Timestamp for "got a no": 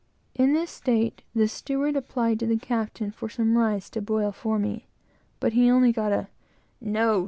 5.91-7.19